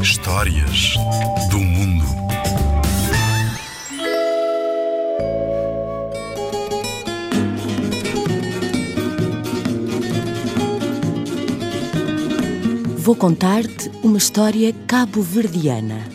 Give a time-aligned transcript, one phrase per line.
[0.00, 0.94] Histórias
[1.50, 2.04] do mundo.
[12.96, 16.08] Vou contar-te uma história cabo-verdiana.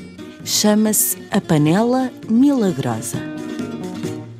[0.44, 3.20] Chama-se A Panela Milagrosa.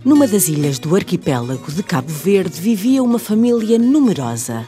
[0.04, 4.68] Numa das ilhas do arquipélago de Cabo Verde vivia uma família numerosa: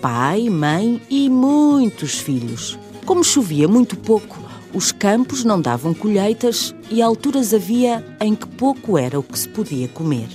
[0.00, 2.78] pai, mãe e muitos filhos.
[3.04, 4.38] Como chovia muito pouco,
[4.72, 9.48] os campos não davam colheitas e alturas havia em que pouco era o que se
[9.48, 10.28] podia comer.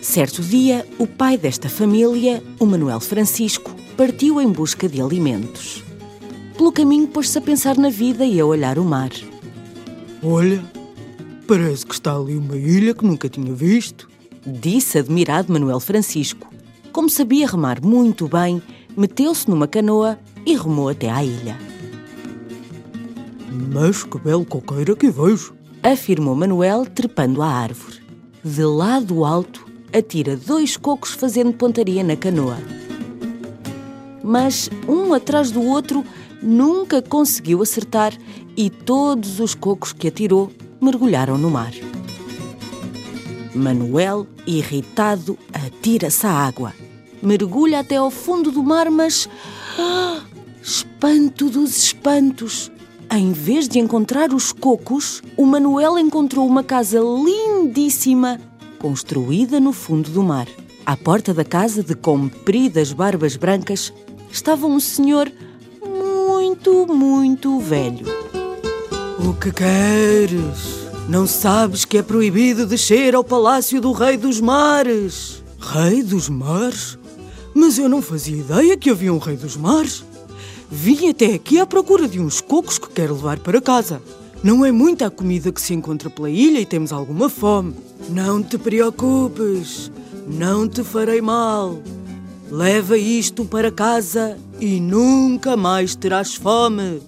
[0.00, 5.82] Certo dia, o pai desta família, o Manuel Francisco, partiu em busca de alimentos.
[6.56, 9.10] Pelo caminho pôs-se a pensar na vida e a olhar o mar.
[10.22, 10.62] Olha,
[11.46, 14.08] parece que está ali uma ilha que nunca tinha visto.
[14.46, 16.52] Disse admirado Manuel Francisco.
[16.92, 18.60] Como sabia remar muito bem,
[18.96, 21.56] meteu-se numa canoa e remou até à ilha.
[23.72, 25.54] Mas que belo coqueiro que vejo.
[25.82, 28.00] Afirmou Manuel, trepando à árvore.
[28.44, 32.56] De lá do alto, atira dois cocos fazendo pontaria na canoa.
[34.22, 36.04] Mas, um atrás do outro,
[36.42, 38.12] nunca conseguiu acertar
[38.56, 41.72] e todos os cocos que atirou mergulharam no mar.
[43.54, 46.72] Manuel, irritado, atira-se à água.
[47.22, 49.28] Mergulha até ao fundo do mar, mas.
[49.78, 50.20] Ah,
[50.60, 52.70] espanto dos espantos!
[53.10, 58.40] Em vez de encontrar os cocos, o Manuel encontrou uma casa lindíssima,
[58.78, 60.48] construída no fundo do mar.
[60.84, 63.92] À porta da casa, de compridas barbas brancas,
[64.30, 65.30] estava um senhor
[65.86, 68.06] muito, muito velho.
[69.18, 70.88] O que queres?
[71.08, 75.44] Não sabes que é proibido descer ao palácio do Rei dos Mares?
[75.60, 76.98] Rei dos Mares?
[77.54, 80.04] Mas eu não fazia ideia que havia um Rei dos Mares.
[80.70, 84.00] Vim até aqui à procura de uns cocos que quero levar para casa.
[84.42, 87.74] Não é muita a comida que se encontra pela ilha e temos alguma fome.
[88.08, 89.90] Não te preocupes,
[90.26, 91.78] não te farei mal.
[92.50, 97.00] Leva isto para casa e nunca mais terás fome.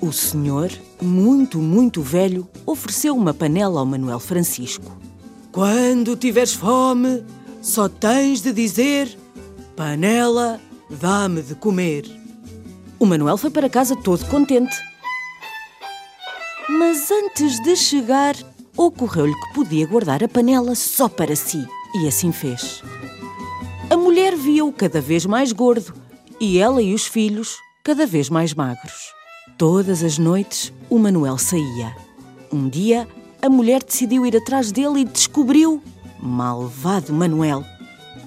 [0.00, 4.96] O senhor, muito, muito velho, ofereceu uma panela ao Manuel Francisco.
[5.52, 7.22] Quando tiveres fome,
[7.62, 9.16] só tens de dizer:
[9.76, 12.04] Panela, dá-me de comer.
[12.98, 14.76] O Manuel foi para casa todo contente.
[16.68, 18.36] Mas antes de chegar,
[18.76, 21.66] ocorreu-lhe que podia guardar a panela só para si.
[22.00, 22.82] E assim fez.
[23.90, 25.94] A mulher via-o cada vez mais gordo
[26.40, 29.12] e ela e os filhos cada vez mais magros.
[29.58, 31.94] Todas as noites, o Manuel saía.
[32.52, 33.06] Um dia,
[33.42, 35.82] a mulher decidiu ir atrás dele e descobriu,
[36.20, 37.64] malvado Manuel,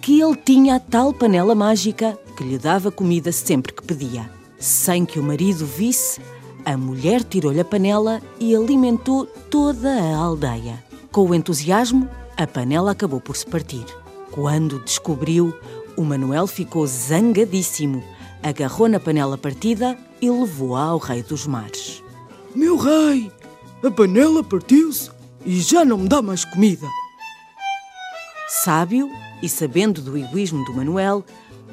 [0.01, 4.29] que ele tinha a tal panela mágica que lhe dava comida sempre que pedia.
[4.59, 6.21] Sem que o marido visse,
[6.65, 10.83] a mulher tirou-lhe a panela e alimentou toda a aldeia.
[11.11, 13.85] Com o entusiasmo, a panela acabou por se partir.
[14.31, 15.53] Quando descobriu,
[15.95, 18.03] o Manuel ficou zangadíssimo,
[18.43, 22.03] agarrou na panela partida e levou-a ao rei dos mares.
[22.53, 23.31] Meu rei,
[23.83, 25.09] a panela partiu-se
[25.45, 26.87] e já não me dá mais comida.
[28.47, 29.11] Sábio
[29.43, 31.25] e sabendo do egoísmo do Manuel,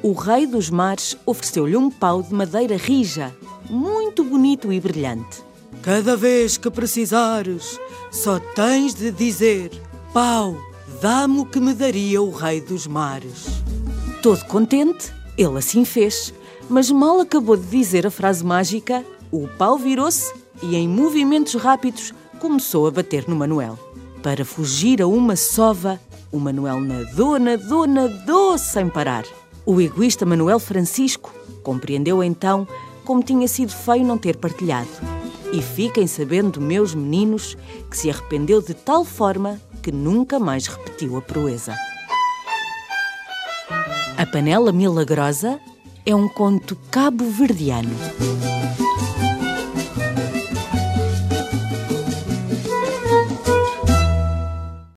[0.03, 3.33] o rei dos mares ofereceu-lhe um pau de madeira rija,
[3.69, 5.41] muito bonito e brilhante.
[5.81, 7.79] Cada vez que precisares,
[8.11, 9.71] só tens de dizer:
[10.13, 10.57] Pau,
[11.01, 13.45] dá-me o que me daria o rei dos mares.
[14.21, 16.33] Todo contente, ele assim fez,
[16.69, 22.13] mas mal acabou de dizer a frase mágica, o pau virou-se e, em movimentos rápidos,
[22.37, 23.79] começou a bater no Manuel.
[24.21, 26.01] Para fugir a uma sova,
[26.35, 29.23] o Manuel nadou, nadou, nadou sem parar.
[29.65, 32.67] O egoísta Manuel Francisco compreendeu então
[33.05, 34.89] como tinha sido feio não ter partilhado.
[35.53, 37.55] E fiquem sabendo, meus meninos,
[37.89, 41.73] que se arrependeu de tal forma que nunca mais repetiu a proeza.
[44.17, 45.59] A Panela Milagrosa
[46.05, 47.95] é um conto cabo-verdiano.